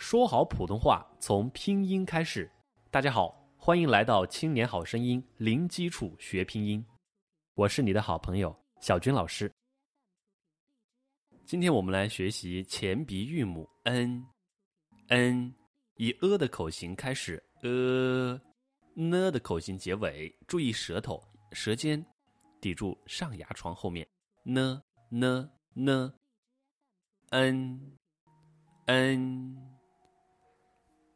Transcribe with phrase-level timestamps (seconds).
[0.00, 2.50] 说好普通话从拼音开始。
[2.90, 6.82] 大家好，欢迎来到《青年好声音》零基础学拼音。
[7.54, 9.52] 我是你的好朋友小军老师。
[11.44, 15.54] 今天我们来学习前鼻韵母 n，n
[15.96, 18.40] 以 a 的口型开始，a
[18.94, 21.22] n 的口型结尾，注意舌头
[21.52, 22.02] 舌尖
[22.58, 24.08] 抵住上牙床后面
[24.44, 24.80] ，n
[25.10, 26.14] n n
[27.28, 27.96] n
[28.86, 29.59] n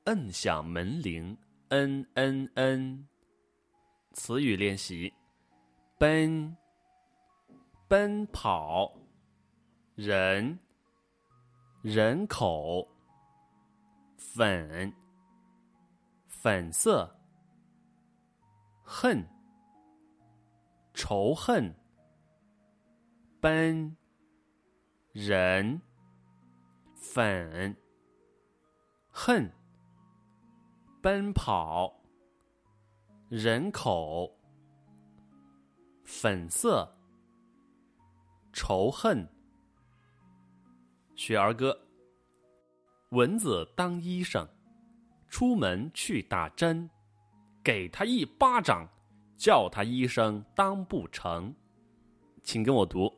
[0.04, 1.34] 摁响门铃
[1.68, 3.08] ，n n n。
[4.12, 5.10] 词语练习：
[5.96, 6.54] 奔、
[7.88, 8.94] 奔跑、
[9.94, 10.58] 人、
[11.80, 12.86] 人口、
[14.18, 14.92] 粉、
[16.28, 17.10] 粉色、
[18.82, 19.26] 恨、
[20.92, 21.74] 仇恨、
[23.40, 23.96] 奔、
[25.14, 25.80] 人、
[26.94, 27.74] 粉、
[29.08, 29.63] 恨。
[31.04, 31.94] 奔跑，
[33.28, 34.34] 人口，
[36.02, 36.90] 粉色，
[38.54, 39.28] 仇恨。
[41.14, 41.78] 学儿歌。
[43.10, 44.48] 蚊子当医生，
[45.28, 46.88] 出门去打针，
[47.62, 48.88] 给他一巴掌，
[49.36, 51.54] 叫他医生当不成。
[52.42, 53.12] 请跟我读：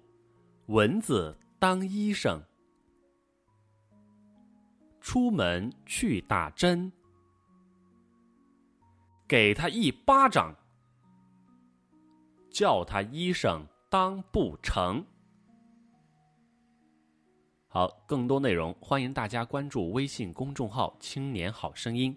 [0.67, 2.43] 蚊子当医生，
[5.01, 6.91] 出门去打针。
[9.29, 10.55] 给他一巴掌，
[12.49, 15.05] 叫他医生当不成。
[17.67, 22.17] 好，更多内容欢迎大家关注微信公众号“青年好声音”。